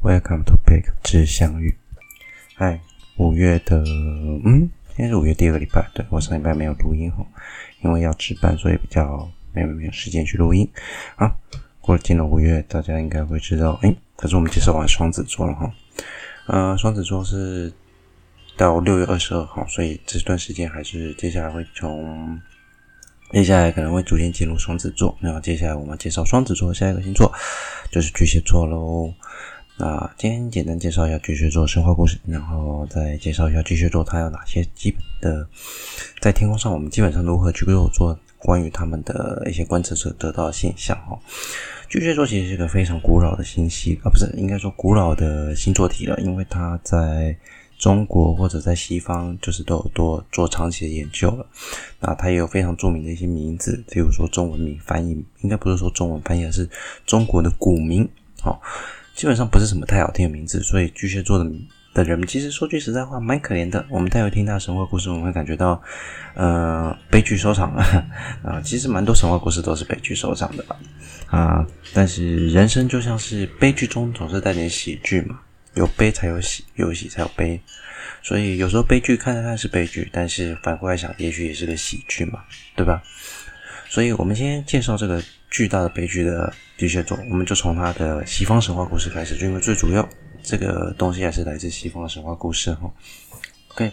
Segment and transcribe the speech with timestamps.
[0.00, 1.76] Welcome to Back 之相遇。
[2.54, 2.80] 嗨，
[3.16, 3.82] 五月的，
[4.44, 5.90] 嗯，今天是五月第二个礼拜。
[5.92, 7.26] 对，我上礼拜没有录音哈，
[7.82, 10.70] 因为要值班，所以比较没有没有时间去录音。
[11.16, 11.36] 好，
[11.80, 15.74] 过了进了五月，大家应该会知道，诶，可是我们介绍完双子座了哈。
[16.46, 17.72] 呃，双子座是
[18.56, 22.40] 到六月二十二号，所以这段时间还是接下来会从。
[23.30, 27.30] 接下来可能会逐渐进入双子座，那接下来我们介绍双子座下一个星座
[27.90, 29.12] 就是巨蟹座喽。
[29.78, 35.48] 那今天简单介绍一下巨蟹座神话故事，然后再介绍一下巨蟹座它有哪些基本的，
[36.20, 41.18] 在天空上我们基本上如何去做关于他们的一些观测所得到的现象哈。
[41.88, 47.36] 巨蟹座其实是个非常古老的星系啊，不是应该说古老的星座体了，因为它在。
[47.78, 51.46] 中国或者在西方，就是都有多做长期的研究了。
[52.00, 56.68] 那它也有非常著名的一些名字，比如说中文名翻译，应该不是说中文翻译，而是
[57.06, 58.08] 中国的古名。
[58.40, 58.60] 好，
[59.18, 60.62] 基本上不是什么太好听的名字。
[60.62, 61.50] 所以巨蟹座的
[61.92, 63.84] 的人，其实说句实在话，蛮可怜的。
[63.90, 65.82] 我们待会听他的神话故事，我们会感觉到，
[66.34, 67.82] 呃，悲剧收场了
[68.46, 68.60] 啊。
[68.62, 70.76] 其实蛮多神话故事都是悲剧收场的吧？
[71.26, 75.40] 啊，但是人生就像是悲剧中总是带点喜剧嘛。
[75.74, 77.60] 有悲才有喜，有喜才有悲，
[78.22, 82.44] 所以有时候悲剧看着看是悲剧，但是反过来想，也许也是个喜剧嘛，
[82.76, 83.02] 对吧？
[83.88, 90.08] 所以我们先介绍这个巨大的悲剧的巨蟹座，我们就从他的西方神话故事开始，因为最主要
[90.42, 92.90] 这个东西还是来自西方的神话故事哈。
[93.68, 93.92] OK。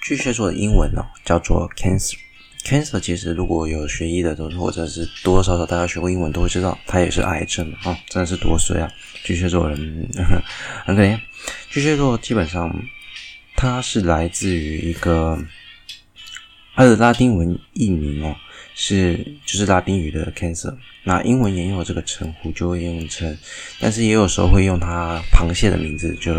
[0.00, 2.16] 巨蟹座的英文呢、哦，叫做 Cancer。
[2.68, 8.92] Cancer 其实如果有学医的，都或者是多多少少大家学过英文都会知道，它也是癌症啊、真的是多衰啊！
[9.24, 10.06] 巨蟹座人
[10.84, 11.18] 很可怜。
[11.70, 12.70] 巨蟹座基本上
[13.56, 15.38] 它是来自于一个
[16.74, 18.36] 它的拉丁文译名哦，
[18.74, 19.16] 是
[19.46, 20.76] 就是拉丁语的 Cancer。
[21.04, 23.34] 那英文沿用这个称呼就会用成，
[23.80, 26.34] 但是也有时候会用它螃蟹的名字就。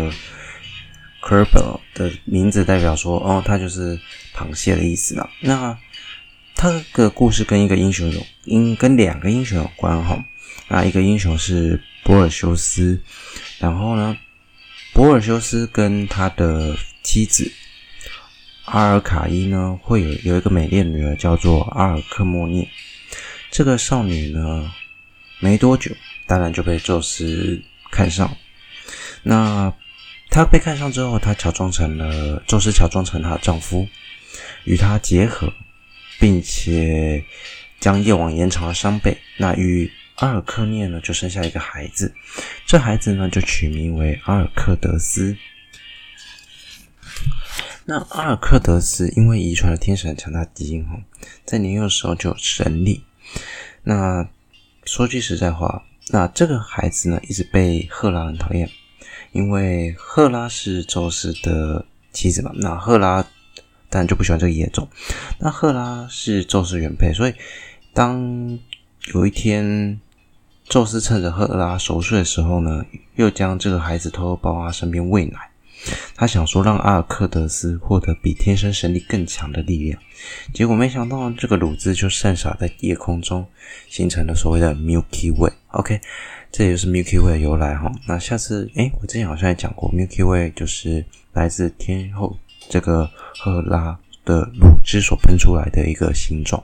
[1.22, 4.00] Kerbal 的名字代表说，哦，它就是
[4.34, 5.28] 螃蟹的意思了。
[5.40, 5.78] 那
[6.60, 10.22] 他这个故事跟一个英雄有，因跟两个英雄有关哈。
[10.68, 13.00] 那一个英雄是柏尔修斯，
[13.58, 14.14] 然后呢，
[14.92, 17.50] 柏尔修斯跟他的妻子
[18.66, 22.68] 阿尔卡伊呢，会有有一个美丽的女儿叫做阿尔克莫涅。
[23.50, 24.70] 这个少女呢，
[25.38, 25.90] 没多久，
[26.26, 27.58] 当然就被宙斯
[27.90, 28.36] 看上。
[29.22, 29.72] 那
[30.28, 33.88] 她被看上之后，她乔装成了宙斯，乔装成她的丈夫，
[34.64, 35.50] 与她结合，
[36.20, 37.24] 并且
[37.80, 39.16] 将夜网延长了三倍。
[39.38, 42.14] 那与阿尔克涅呢，就生下一个孩子，
[42.66, 45.36] 这孩子呢就取名为阿尔克德斯。
[47.86, 51.00] 那阿尔克德斯因为遗传了天使很强大基因哈，
[51.44, 53.02] 在年幼的时候就有神力。
[53.82, 54.28] 那
[54.84, 58.70] 说句实在话，那这个孩子呢，一直被赫拉很讨厌。
[59.32, 63.24] 因为赫拉是宙斯的妻子嘛，那赫拉
[63.90, 64.88] 但就不喜欢这个野种。
[65.38, 67.34] 那赫拉是宙斯原配，所以
[67.92, 68.58] 当
[69.12, 70.00] 有一天
[70.64, 72.82] 宙斯趁着赫拉熟睡的时候呢，
[73.16, 75.38] 又将这个孩子偷偷抱到他身边喂奶。
[76.14, 80.00] 他想说让阿尔克德斯获得比天生神力更强的力量，
[80.54, 83.46] 结果没想到这个乳汁就散洒在夜空中，
[83.88, 85.52] 形成了所谓的 Milky Way。
[85.72, 86.00] OK。
[86.52, 87.92] 这也就是 Milky Way 的由来哈。
[88.08, 92.36] 那下次，诶，我之前好像也讲过，Milky Way 就是来自天后
[92.70, 96.62] 这个赫拉的乳汁所喷出来的一个形状。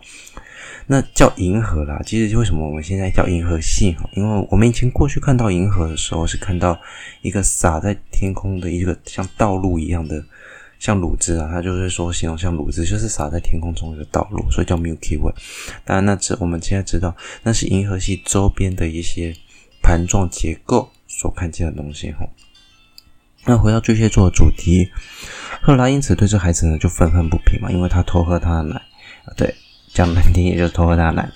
[0.87, 4.09] 那叫银河啦，其实为什么我们现在叫银河系哈？
[4.15, 6.81] 因为我们以前过去看到银河的时候，是看到
[7.21, 10.25] 一个洒在天空的一个像道路一样的，
[10.78, 15.34] 像乳汁啊，它就是说形容像乳汁，就是洒在天空中的道路，所以叫 Milky Way。
[15.84, 19.37] 当然，那这我们现在知道，那是银河系周边的一些。
[19.83, 22.27] 盘状结构所看见的东西哈，
[23.45, 24.91] 那回到巨蟹座的主题，
[25.66, 28.80] 赫拉因此对这孩子呢就愤恨不平嘛，因为他偷喝他的奶，
[29.36, 29.53] 对，
[29.92, 31.28] 讲难听也就是偷喝他的奶。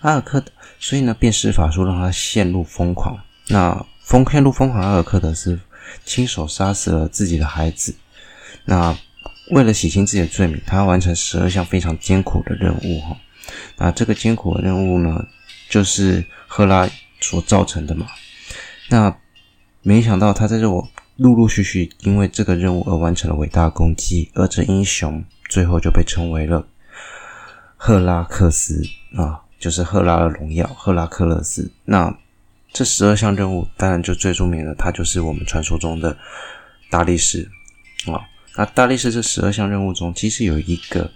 [0.00, 0.42] 阿尔克，
[0.80, 3.16] 所以呢便施法术让他陷入疯狂。
[3.46, 5.60] 那疯陷入疯狂，阿尔克德斯
[6.04, 7.94] 亲手杀死了自己的孩子。
[8.64, 8.98] 那
[9.52, 13.16] 为了洗清自己的罪名，他要完成十二项非常艰苦的任务哈。
[13.76, 15.24] 那这个艰苦的任务呢，
[15.70, 16.90] 就是赫拉。
[17.20, 18.06] 所造成的嘛，
[18.90, 19.12] 那
[19.82, 20.88] 没想到他在这我
[21.18, 26.64] 陆陆续续因为这个任务而完成了伟大功绩，而这英雄最后就被称为了
[27.76, 28.80] 赫拉克斯
[29.16, 31.68] 啊，就是赫拉的荣耀，赫拉克勒斯。
[31.84, 32.16] 那
[32.72, 36.16] 这十二项任务当然就最著名的，它就是我们传说中的
[36.88, 37.50] 大力士
[38.06, 38.22] 啊，
[38.54, 41.10] 那大力士这十二项任务中，其实有一个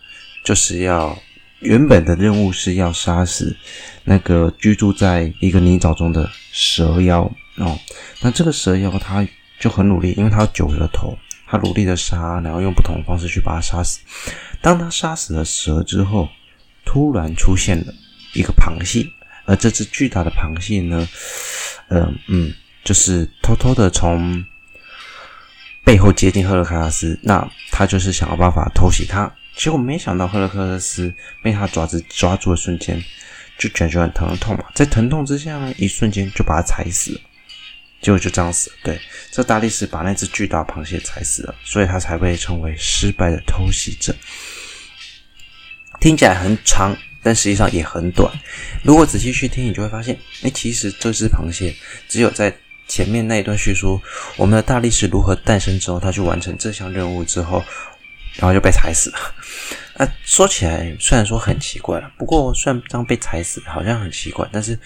[0.44, 1.16] 就是要
[1.60, 3.56] 原本的任务是要杀死
[4.02, 7.78] 那个居住在一个泥沼中的蛇妖哦。
[8.20, 9.24] 那这个蛇妖它
[9.62, 11.16] 就很努力，因为他有九个头，
[11.46, 14.00] 他努力的杀，然后用不同的方式去把它杀死。
[14.60, 16.28] 当他杀死了蛇之后，
[16.84, 17.94] 突然出现了
[18.34, 19.06] 一个螃蟹，
[19.44, 21.08] 而这只巨大的螃蟹呢，
[21.86, 24.44] 呃，嗯，就是偷偷的从
[25.84, 29.32] 背后接近赫勒克拉斯，那他就是想要办法偷袭他。
[29.54, 33.00] 结果没想到赫勒克勒斯被他爪子抓住的瞬间，
[33.56, 37.20] 就感觉很疼痛嘛，在疼痛之下呢，一瞬间就把他踩死了。
[38.02, 38.76] 结果就这样死了。
[38.82, 39.00] 对，
[39.30, 44.14] 这大力士把那只巨大螃蟹踩死了，所以他才被称为失败的偷袭者。
[46.00, 48.30] 听起来很长，但实际上也很短。
[48.82, 51.72] 如果仔细去听，你就会发现，哎，其实这只螃蟹
[52.08, 52.52] 只有在
[52.88, 54.00] 前面那一段叙述，
[54.36, 57.64] 我们的大力士如何诞生之后，他去完成这项任务之后，
[58.34, 59.18] 然后就被踩死了。
[59.94, 64.76] 啊，说起来虽然说很奇怪了，不过虽然这样被踩死好像很奇怪，但是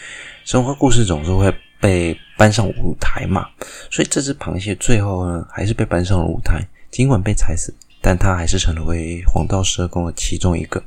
[0.45, 3.49] 神话故事总是会被搬上舞台嘛，
[3.90, 7.75] 所以这只螃蟹最后呢，还是被搬上了舞台，尽管被踩死。
[8.02, 10.81] 但它还是成为黄道十二宫的其中一个，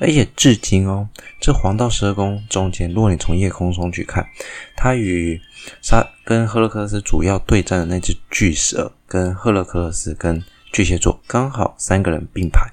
[0.00, 1.08] 而且至今哦，
[1.40, 4.26] 这黄道十二宫中间，如果你从夜空中去看，
[4.74, 5.40] 他与
[5.80, 10.42] 沙跟赫勒克斯主要对战的那只巨蛇，跟赫勒克斯跟
[10.72, 12.68] 巨蟹座刚好三个人并排，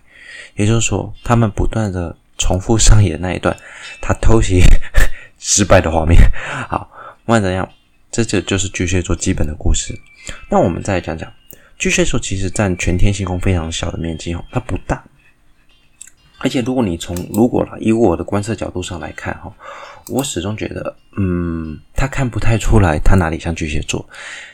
[0.56, 3.56] 也就是说，他们不断的重复上演那一段
[4.02, 4.62] 他偷袭
[5.38, 6.20] 失败的画面。
[6.68, 6.90] 好，
[7.26, 7.68] 不管怎样，
[8.12, 9.94] 这就就是巨蟹座基本的故事。
[10.50, 11.32] 那我们再来讲讲。
[11.78, 15.04] 巨蟹座其实占全天星空非常小的面积哦，它不大，
[16.38, 19.54] 而且如果你从如果啦，以我的观测角度上来看哈，
[20.08, 24.08] 我始终觉得，嗯，它看不太出来它哪里像巨蟹座，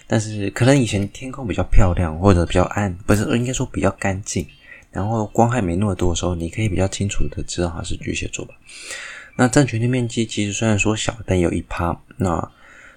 [0.08, 4.44] 但是可能以前天空比较漂亮或者比较暗，不是应该说比较干净，
[4.90, 8.56] 然后光害没那么多的时候，你可以比较清楚的知道它是巨蟹座吧。
[9.36, 12.52] 那占全天面积其实虽然说小，但有一趴，那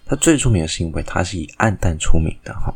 [0.07, 2.75] 它最出名的是因为它是以暗淡出名的哈。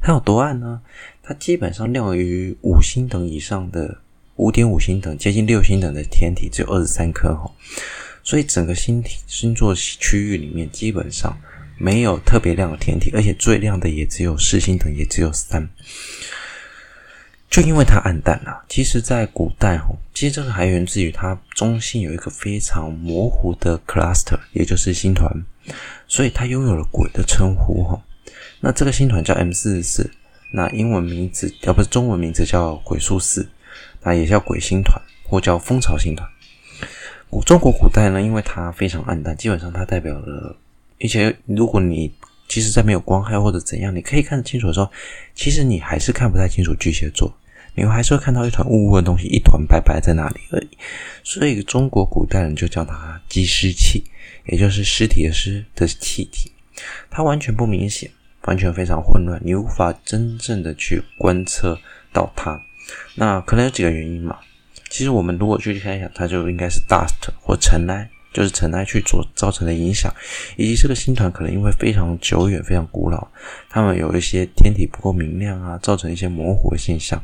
[0.00, 0.80] 它有多暗呢？
[1.22, 3.98] 它基本上亮于五星等以上的
[4.36, 7.50] 五点五星等，接近六星等的天体只有二十三颗哈，
[8.22, 11.38] 所以整个星体星座区域里面基本上
[11.78, 15.68] 没有特别亮的天体，而且最亮的也只有四星等，也只有三。
[17.50, 25.28] 就因为它暗淡啊，其实在古代吼，其实这个还源自于它中心有一个非常模糊的 cluster，也就是星团，
[26.06, 28.00] 所以它拥有了鬼的称呼哈。
[28.60, 30.10] 那这个星团叫 M 四十四，
[30.52, 33.48] 那英文名字要不是中文名字叫鬼宿四，
[34.02, 36.28] 那也叫鬼星团或叫蜂巢星团。
[37.28, 40.56] 古中国古代呢，因为它非常暗淡，基本上它代表了，
[41.00, 42.12] 而且如果你
[42.50, 44.90] 其实在没有光害或者怎样，你可以看得清楚的时候，
[45.34, 47.32] 其实你还是看不太清楚巨蟹座，
[47.76, 50.68] 你还是会看到一团雾雾的东西，一团白白在那里而已。
[51.22, 54.02] 所以中国古代人就叫它积尸气，
[54.46, 56.50] 也就是尸体的尸的气体，
[57.08, 58.10] 它完全不明显。
[58.44, 61.78] 完全非常混乱，你无法真正的去观测
[62.10, 62.58] 到它。
[63.14, 64.38] 那可能有几个原因嘛？
[64.88, 70.14] 其实我们如果去看一下，它就应该是 dust 或尘埃，就是尘埃去做造成的影响，
[70.56, 73.28] 以及这个星团可能因为非常久远、非常古老，
[73.68, 77.22] 它们有一些天体不够明亮啊，造成一些模糊的现象，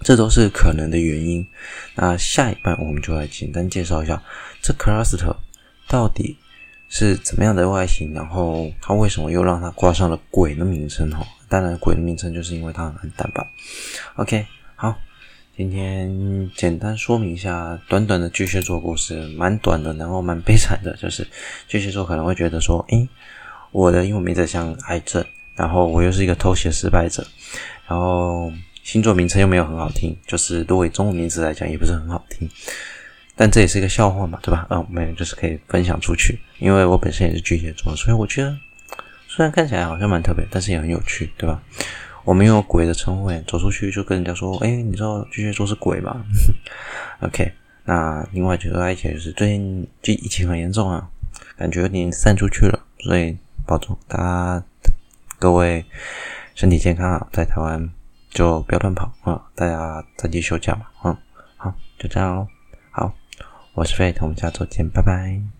[0.00, 1.46] 这都是可能的原因。
[1.94, 4.22] 那下一半我们就来简单介绍一下
[4.60, 5.34] 这 cluster
[5.88, 6.36] 到底。
[6.88, 8.14] 是怎么样的外形？
[8.14, 11.10] 然后它为什么又让它挂上了鬼的名称？
[11.10, 13.44] 哈，当然鬼的名称就是因为它很暗淡吧。
[14.14, 14.46] OK，
[14.76, 14.96] 好，
[15.56, 21.26] 今天简单说明一下短短的巨蟹座故事，蛮短的，然后蛮悲惨的，就是
[21.66, 23.08] 巨蟹座可能会觉得说，诶，
[23.70, 27.26] 我的英文名字像癌症，然后我又是一个偷袭失败者，
[27.88, 32.46] 然后星座名称又没有很好听，就是作为中文名字来讲，也不是很好听。
[33.34, 34.66] 但这也是一个笑话嘛，对吧？
[34.68, 36.38] 嗯，没有，就是可以分享出去。
[36.58, 38.54] 因为我本身也是巨蟹座，所以我觉得
[39.26, 41.62] 虽然看起来好像蛮特别，但是也很有趣，对吧？
[42.26, 46.24] 我们用鬼的称呼，走出去就跟人家说：“哎，你知道巨蟹座是鬼吗？
[47.22, 47.52] ”OK，
[47.84, 51.08] 那另外觉得一起就是最近这疫情很严重啊，
[51.56, 54.64] 感觉有点散出去了，所以保重大家，
[55.38, 55.84] 各位
[56.56, 57.88] 身体健康啊，在台湾
[58.30, 61.16] 就不要乱跑啊，大家在家休假嘛，嗯，
[61.56, 62.48] 好，就这样喽。
[63.74, 65.55] 我是费我们下周见，拜拜。